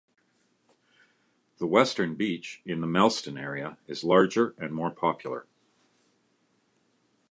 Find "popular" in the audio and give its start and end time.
4.89-5.45